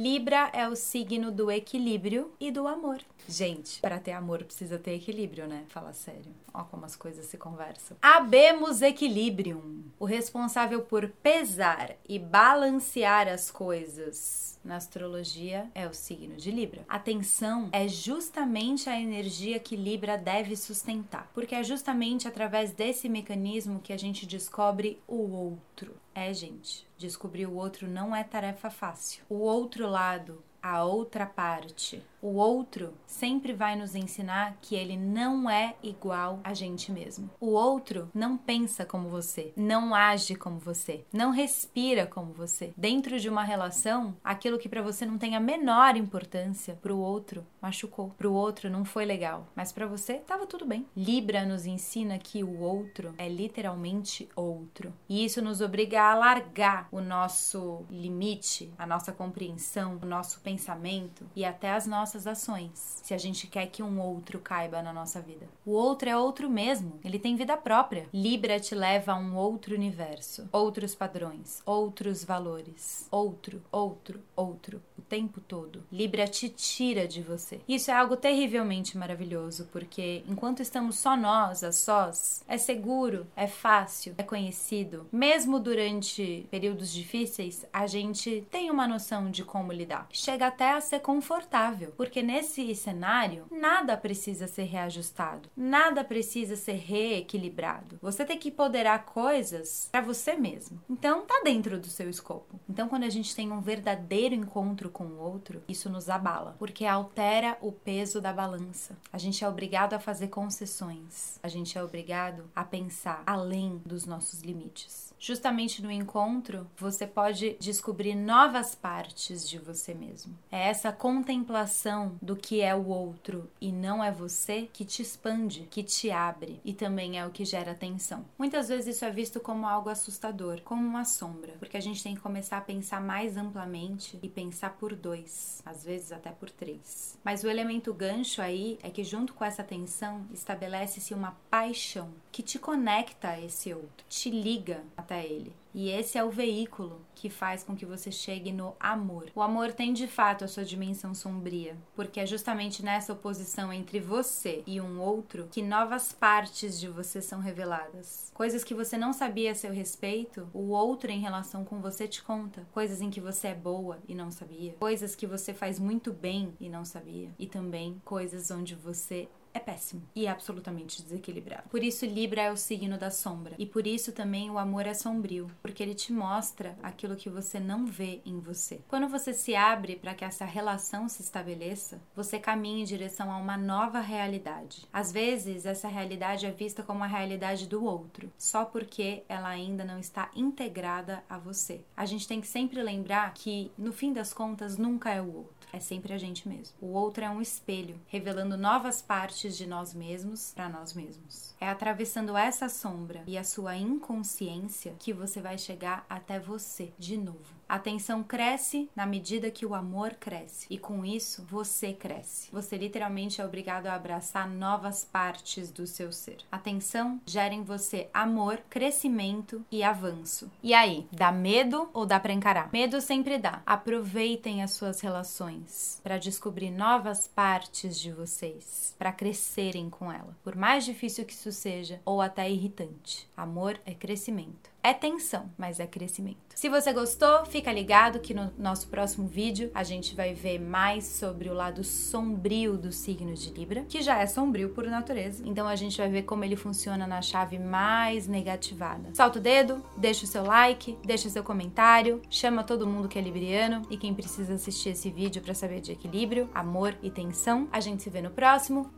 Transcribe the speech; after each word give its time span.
Libra 0.00 0.48
é 0.54 0.66
o 0.66 0.74
signo 0.74 1.30
do 1.30 1.50
equilíbrio 1.50 2.32
e 2.40 2.50
do 2.50 2.66
amor. 2.66 3.02
Gente, 3.28 3.82
para 3.82 3.98
ter 3.98 4.12
amor 4.12 4.42
precisa 4.44 4.78
ter 4.78 4.94
equilíbrio, 4.94 5.46
né? 5.46 5.64
Fala 5.68 5.92
sério. 5.92 6.34
Ó 6.54 6.64
como 6.64 6.86
as 6.86 6.96
coisas 6.96 7.26
se 7.26 7.36
conversam. 7.36 7.98
Habemos 8.00 8.80
equilibrium. 8.80 9.82
O 9.98 10.06
responsável 10.06 10.80
por 10.80 11.06
pesar 11.22 11.96
e 12.08 12.18
balancear 12.18 13.28
as 13.28 13.50
coisas 13.50 14.58
na 14.64 14.76
astrologia 14.76 15.70
é 15.74 15.86
o 15.86 15.92
signo 15.92 16.36
de 16.36 16.50
Libra. 16.50 16.82
Atenção 16.88 17.68
é 17.70 17.86
justamente 17.86 18.88
a 18.88 18.98
energia 18.98 19.58
que 19.58 19.76
Libra 19.76 20.16
deve 20.16 20.56
sustentar, 20.56 21.30
porque 21.34 21.54
é 21.54 21.62
justamente 21.62 22.26
através 22.26 22.72
desse 22.72 23.06
mecanismo 23.06 23.80
que 23.80 23.92
a 23.92 23.98
gente 23.98 24.24
descobre 24.24 24.98
o 25.06 25.30
outro. 25.30 25.94
É, 26.14 26.32
gente, 26.34 26.86
descobrir 26.98 27.46
o 27.46 27.54
outro 27.54 27.88
não 27.88 28.14
é 28.14 28.24
tarefa 28.24 28.68
fácil. 28.70 29.22
O 29.28 29.36
outro 29.36 29.86
lado, 29.88 30.42
a 30.62 30.84
outra 30.84 31.24
parte, 31.24 32.02
o 32.22 32.34
outro 32.34 32.92
sempre 33.06 33.52
vai 33.52 33.76
nos 33.76 33.94
ensinar 33.94 34.56
que 34.60 34.74
ele 34.74 34.96
não 34.96 35.48
é 35.48 35.74
igual 35.82 36.40
a 36.44 36.52
gente 36.54 36.92
mesmo. 36.92 37.30
O 37.40 37.50
outro 37.50 38.10
não 38.14 38.36
pensa 38.36 38.84
como 38.84 39.08
você, 39.08 39.52
não 39.56 39.94
age 39.94 40.34
como 40.34 40.58
você, 40.58 41.04
não 41.12 41.30
respira 41.30 42.06
como 42.06 42.32
você. 42.32 42.72
Dentro 42.76 43.18
de 43.18 43.28
uma 43.28 43.42
relação, 43.42 44.14
aquilo 44.22 44.58
que 44.58 44.68
para 44.68 44.82
você 44.82 45.06
não 45.06 45.18
tem 45.18 45.34
a 45.34 45.40
menor 45.40 45.96
importância, 45.96 46.78
para 46.80 46.94
o 46.94 47.00
outro 47.00 47.46
machucou, 47.60 48.10
para 48.16 48.28
o 48.28 48.34
outro 48.34 48.70
não 48.70 48.84
foi 48.84 49.04
legal, 49.04 49.46
mas 49.54 49.72
para 49.72 49.86
você 49.86 50.14
tava 50.14 50.46
tudo 50.46 50.64
bem. 50.64 50.86
Libra 50.96 51.44
nos 51.44 51.66
ensina 51.66 52.18
que 52.18 52.42
o 52.44 52.60
outro 52.60 53.14
é 53.18 53.28
literalmente 53.28 54.28
outro. 54.36 54.92
E 55.08 55.24
isso 55.24 55.42
nos 55.42 55.60
obriga 55.60 56.02
a 56.02 56.12
alargar 56.12 56.88
o 56.90 57.00
nosso 57.00 57.84
limite, 57.90 58.72
a 58.78 58.86
nossa 58.86 59.12
compreensão, 59.12 59.98
o 60.02 60.06
nosso 60.06 60.40
pensamento 60.40 61.26
e 61.34 61.44
até 61.44 61.72
as 61.72 61.86
nossas 61.86 62.09
nossas 62.10 62.26
ações, 62.26 63.00
se 63.04 63.14
a 63.14 63.18
gente 63.18 63.46
quer 63.46 63.66
que 63.66 63.84
um 63.84 64.00
outro 64.00 64.40
caiba 64.40 64.82
na 64.82 64.92
nossa 64.92 65.20
vida. 65.20 65.46
O 65.64 65.70
outro 65.70 66.08
é 66.08 66.16
outro 66.16 66.50
mesmo, 66.50 66.98
ele 67.04 67.20
tem 67.20 67.36
vida 67.36 67.56
própria. 67.56 68.08
Libra 68.12 68.58
te 68.58 68.74
leva 68.74 69.12
a 69.12 69.16
um 69.16 69.36
outro 69.36 69.76
universo, 69.76 70.48
outros 70.50 70.92
padrões, 70.92 71.62
outros 71.64 72.24
valores, 72.24 73.06
outro, 73.12 73.62
outro, 73.70 74.20
outro, 74.34 74.82
tempo 75.10 75.40
todo. 75.40 75.82
Libra 75.90 76.28
te 76.28 76.48
tira 76.48 77.06
de 77.06 77.20
você. 77.20 77.60
Isso 77.68 77.90
é 77.90 77.94
algo 77.94 78.16
terrivelmente 78.16 78.96
maravilhoso, 78.96 79.68
porque 79.72 80.22
enquanto 80.28 80.62
estamos 80.62 80.96
só 80.98 81.16
nós, 81.16 81.64
a 81.64 81.72
sós, 81.72 82.44
é 82.46 82.56
seguro, 82.56 83.26
é 83.34 83.48
fácil, 83.48 84.14
é 84.16 84.22
conhecido. 84.22 85.08
Mesmo 85.10 85.58
durante 85.58 86.46
períodos 86.48 86.92
difíceis, 86.92 87.66
a 87.72 87.88
gente 87.88 88.46
tem 88.50 88.70
uma 88.70 88.86
noção 88.86 89.30
de 89.30 89.44
como 89.44 89.72
lidar. 89.72 90.06
Chega 90.12 90.46
até 90.46 90.72
a 90.72 90.80
ser 90.80 91.00
confortável, 91.00 91.92
porque 91.96 92.22
nesse 92.22 92.72
cenário 92.76 93.46
nada 93.50 93.96
precisa 93.96 94.46
ser 94.46 94.64
reajustado, 94.64 95.48
nada 95.56 96.04
precisa 96.04 96.54
ser 96.54 96.76
reequilibrado. 96.76 97.98
Você 98.00 98.24
tem 98.24 98.38
que 98.38 98.50
empoderar 98.50 99.04
coisas 99.06 99.88
para 99.90 100.00
você 100.00 100.36
mesmo. 100.36 100.80
Então 100.88 101.22
tá 101.26 101.40
dentro 101.42 101.80
do 101.80 101.88
seu 101.88 102.08
escopo. 102.08 102.60
Então 102.68 102.88
quando 102.88 103.04
a 103.04 103.10
gente 103.10 103.34
tem 103.34 103.50
um 103.50 103.60
verdadeiro 103.60 104.36
encontro 104.36 104.88
com 105.00 105.06
o 105.06 105.18
outro, 105.18 105.62
isso 105.66 105.88
nos 105.88 106.10
abala, 106.10 106.54
porque 106.58 106.84
altera 106.84 107.56
o 107.62 107.72
peso 107.72 108.20
da 108.20 108.34
balança. 108.34 108.98
A 109.10 109.16
gente 109.16 109.42
é 109.42 109.48
obrigado 109.48 109.94
a 109.94 109.98
fazer 109.98 110.28
concessões. 110.28 111.40
A 111.42 111.48
gente 111.48 111.78
é 111.78 111.82
obrigado 111.82 112.44
a 112.54 112.62
pensar 112.62 113.22
além 113.26 113.80
dos 113.86 114.04
nossos 114.04 114.42
limites. 114.42 115.10
Justamente 115.22 115.82
no 115.82 115.90
encontro, 115.90 116.66
você 116.78 117.06
pode 117.06 117.54
descobrir 117.60 118.14
novas 118.14 118.74
partes 118.74 119.46
de 119.46 119.58
você 119.58 119.92
mesmo. 119.92 120.34
É 120.50 120.68
essa 120.68 120.90
contemplação 120.90 122.16
do 122.22 122.34
que 122.34 122.62
é 122.62 122.74
o 122.74 122.86
outro 122.86 123.50
e 123.60 123.70
não 123.70 124.02
é 124.02 124.10
você 124.10 124.66
que 124.72 124.82
te 124.82 125.02
expande, 125.02 125.68
que 125.70 125.82
te 125.82 126.10
abre 126.10 126.58
e 126.64 126.72
também 126.72 127.18
é 127.18 127.26
o 127.26 127.30
que 127.30 127.44
gera 127.44 127.74
tensão. 127.74 128.24
Muitas 128.38 128.68
vezes 128.68 128.96
isso 128.96 129.04
é 129.04 129.10
visto 129.10 129.38
como 129.40 129.66
algo 129.66 129.90
assustador, 129.90 130.62
como 130.62 130.86
uma 130.86 131.04
sombra, 131.04 131.52
porque 131.58 131.76
a 131.76 131.82
gente 131.82 132.02
tem 132.02 132.14
que 132.14 132.20
começar 132.22 132.56
a 132.56 132.62
pensar 132.62 133.00
mais 133.02 133.36
amplamente 133.36 134.18
e 134.22 134.28
pensar 134.28 134.70
por 134.78 134.89
dois, 134.96 135.62
às 135.64 135.84
vezes 135.84 136.12
até 136.12 136.30
por 136.30 136.50
três. 136.50 137.18
Mas 137.24 137.44
o 137.44 137.48
elemento 137.48 137.92
gancho 137.92 138.40
aí 138.42 138.78
é 138.82 138.90
que 138.90 139.04
junto 139.04 139.34
com 139.34 139.44
essa 139.44 139.62
tensão 139.62 140.26
estabelece-se 140.32 141.14
uma 141.14 141.36
paixão 141.50 142.10
que 142.32 142.42
te 142.42 142.58
conecta 142.58 143.30
a 143.30 143.40
esse 143.40 143.72
outro, 143.72 144.04
te 144.08 144.30
liga 144.30 144.82
até 144.96 145.24
ele. 145.24 145.52
E 145.74 145.90
esse 145.90 146.18
é 146.18 146.24
o 146.24 146.30
veículo 146.30 147.00
que 147.14 147.30
faz 147.30 147.62
com 147.62 147.76
que 147.76 147.86
você 147.86 148.10
chegue 148.10 148.52
no 148.52 148.74
amor. 148.80 149.30
O 149.34 149.42
amor 149.42 149.72
tem 149.72 149.92
de 149.92 150.06
fato 150.06 150.44
a 150.44 150.48
sua 150.48 150.64
dimensão 150.64 151.14
sombria, 151.14 151.76
porque 151.94 152.20
é 152.20 152.26
justamente 152.26 152.82
nessa 152.82 153.12
oposição 153.12 153.72
entre 153.72 154.00
você 154.00 154.62
e 154.66 154.80
um 154.80 155.00
outro 155.00 155.48
que 155.50 155.62
novas 155.62 156.12
partes 156.12 156.78
de 156.80 156.88
você 156.88 157.20
são 157.20 157.40
reveladas. 157.40 158.30
Coisas 158.34 158.64
que 158.64 158.74
você 158.74 158.96
não 158.96 159.12
sabia 159.12 159.52
a 159.52 159.54
seu 159.54 159.72
respeito, 159.72 160.48
o 160.52 160.70
outro 160.70 161.10
em 161.10 161.20
relação 161.20 161.64
com 161.64 161.80
você 161.80 162.08
te 162.08 162.22
conta. 162.22 162.66
Coisas 162.72 163.00
em 163.00 163.10
que 163.10 163.20
você 163.20 163.48
é 163.48 163.54
boa 163.54 163.98
e 164.08 164.14
não 164.14 164.30
sabia. 164.30 164.74
Coisas 164.80 165.14
que 165.14 165.26
você 165.26 165.52
faz 165.52 165.78
muito 165.78 166.12
bem 166.12 166.54
e 166.60 166.68
não 166.68 166.84
sabia. 166.84 167.30
E 167.38 167.46
também 167.46 168.00
coisas 168.04 168.50
onde 168.50 168.74
você 168.74 169.28
é 169.52 169.58
péssimo 169.58 170.02
e 170.14 170.26
absolutamente 170.26 171.02
desequilibrado. 171.02 171.68
Por 171.68 171.82
isso, 171.82 172.06
Libra 172.06 172.42
é 172.42 172.52
o 172.52 172.56
signo 172.56 172.96
da 172.96 173.10
sombra. 173.10 173.54
E 173.58 173.66
por 173.66 173.86
isso 173.86 174.12
também 174.12 174.50
o 174.50 174.58
amor 174.58 174.86
é 174.86 174.94
sombrio, 174.94 175.50
porque 175.62 175.82
ele 175.82 175.94
te 175.94 176.12
mostra 176.12 176.76
aquilo 176.82 177.16
que 177.16 177.28
você 177.28 177.58
não 177.58 177.86
vê 177.86 178.20
em 178.24 178.38
você. 178.38 178.80
Quando 178.88 179.08
você 179.08 179.32
se 179.32 179.54
abre 179.54 179.96
para 179.96 180.14
que 180.14 180.24
essa 180.24 180.44
relação 180.44 181.08
se 181.08 181.22
estabeleça, 181.22 182.00
você 182.14 182.38
caminha 182.38 182.82
em 182.82 182.84
direção 182.86 183.30
a 183.30 183.36
uma 183.36 183.56
nova 183.56 184.00
realidade. 184.00 184.86
Às 184.92 185.12
vezes, 185.12 185.66
essa 185.66 185.88
realidade 185.88 186.46
é 186.46 186.50
vista 186.50 186.82
como 186.82 187.04
a 187.04 187.06
realidade 187.06 187.66
do 187.66 187.84
outro, 187.84 188.30
só 188.38 188.64
porque 188.64 189.24
ela 189.28 189.48
ainda 189.48 189.84
não 189.84 189.98
está 189.98 190.30
integrada 190.34 191.22
a 191.28 191.38
você. 191.38 191.80
A 191.96 192.06
gente 192.06 192.26
tem 192.26 192.40
que 192.40 192.46
sempre 192.46 192.82
lembrar 192.82 193.32
que, 193.34 193.70
no 193.76 193.92
fim 193.92 194.12
das 194.12 194.32
contas, 194.32 194.76
nunca 194.76 195.12
é 195.12 195.20
o 195.20 195.34
outro 195.34 195.59
é 195.72 195.80
sempre 195.80 196.12
a 196.12 196.18
gente 196.18 196.48
mesmo. 196.48 196.74
O 196.80 196.92
outro 196.92 197.24
é 197.24 197.30
um 197.30 197.40
espelho, 197.40 198.00
revelando 198.06 198.56
novas 198.56 199.00
partes 199.02 199.56
de 199.56 199.66
nós 199.66 199.94
mesmos 199.94 200.52
para 200.54 200.68
nós 200.68 200.92
mesmos. 200.92 201.54
É 201.60 201.68
atravessando 201.68 202.36
essa 202.36 202.68
sombra 202.68 203.22
e 203.26 203.36
a 203.36 203.44
sua 203.44 203.76
inconsciência 203.76 204.94
que 204.98 205.12
você 205.12 205.40
vai 205.40 205.58
chegar 205.58 206.04
até 206.08 206.38
você 206.38 206.92
de 206.98 207.16
novo. 207.16 207.59
A 207.70 207.78
tensão 207.78 208.20
cresce 208.24 208.90
na 208.96 209.06
medida 209.06 209.48
que 209.48 209.64
o 209.64 209.76
amor 209.76 210.14
cresce, 210.14 210.66
e 210.68 210.76
com 210.76 211.04
isso 211.04 211.46
você 211.48 211.92
cresce. 211.92 212.50
Você 212.50 212.76
literalmente 212.76 213.40
é 213.40 213.44
obrigado 213.44 213.86
a 213.86 213.94
abraçar 213.94 214.50
novas 214.50 215.04
partes 215.04 215.70
do 215.70 215.86
seu 215.86 216.10
ser. 216.10 216.38
A 216.50 216.58
tensão 216.58 217.20
gera 217.24 217.54
em 217.54 217.62
você 217.62 218.08
amor, 218.12 218.60
crescimento 218.68 219.64
e 219.70 219.84
avanço. 219.84 220.50
E 220.64 220.74
aí, 220.74 221.06
dá 221.12 221.30
medo 221.30 221.88
ou 221.94 222.04
dá 222.04 222.18
para 222.18 222.32
encarar? 222.32 222.72
Medo 222.72 223.00
sempre 223.00 223.38
dá. 223.38 223.62
Aproveitem 223.64 224.64
as 224.64 224.72
suas 224.72 225.00
relações 225.00 226.00
para 226.02 226.18
descobrir 226.18 226.72
novas 226.72 227.28
partes 227.28 228.00
de 228.00 228.10
vocês, 228.10 228.96
para 228.98 229.12
crescerem 229.12 229.88
com 229.88 230.10
ela. 230.10 230.36
Por 230.42 230.56
mais 230.56 230.84
difícil 230.84 231.24
que 231.24 231.34
isso 231.34 231.52
seja 231.52 232.00
ou 232.04 232.20
até 232.20 232.50
irritante, 232.50 233.28
amor 233.36 233.80
é 233.86 233.94
crescimento. 233.94 234.70
É 234.82 234.94
tensão, 234.94 235.50
mas 235.58 235.78
é 235.78 235.86
crescimento. 235.86 236.38
Se 236.54 236.68
você 236.68 236.92
gostou, 236.92 237.44
fica 237.44 237.59
ligado 237.68 238.20
que 238.20 238.32
no 238.32 238.50
nosso 238.56 238.88
próximo 238.88 239.26
vídeo 239.26 239.70
a 239.74 239.82
gente 239.82 240.14
vai 240.14 240.32
ver 240.32 240.58
mais 240.58 241.04
sobre 241.04 241.48
o 241.48 241.54
lado 241.54 241.82
sombrio 241.82 242.78
do 242.78 242.92
signo 242.92 243.34
de 243.34 243.50
Libra, 243.50 243.84
que 243.88 244.00
já 244.00 244.18
é 244.18 244.26
sombrio 244.26 244.70
por 244.70 244.84
natureza. 244.86 245.42
Então 245.44 245.66
a 245.66 245.76
gente 245.76 245.98
vai 245.98 246.08
ver 246.08 246.22
como 246.22 246.44
ele 246.44 246.56
funciona 246.56 247.06
na 247.06 247.20
chave 247.20 247.58
mais 247.58 248.26
negativada. 248.26 249.10
Solta 249.14 249.38
o 249.38 249.42
dedo, 249.42 249.84
deixa 249.96 250.24
o 250.24 250.28
seu 250.28 250.44
like, 250.44 250.96
deixa 251.04 251.28
o 251.28 251.30
seu 251.30 251.42
comentário, 251.42 252.22
chama 252.30 252.64
todo 252.64 252.86
mundo 252.86 253.08
que 253.08 253.18
é 253.18 253.22
libriano 253.22 253.82
e 253.90 253.96
quem 253.96 254.14
precisa 254.14 254.54
assistir 254.54 254.90
esse 254.90 255.10
vídeo 255.10 255.42
para 255.42 255.54
saber 255.54 255.80
de 255.80 255.92
equilíbrio, 255.92 256.48
amor 256.54 256.94
e 257.02 257.10
tensão. 257.10 257.68
A 257.72 257.80
gente 257.80 258.02
se 258.02 258.10
vê 258.10 258.22
no 258.22 258.30
próximo. 258.30 258.90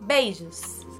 Beijos! 0.00 0.97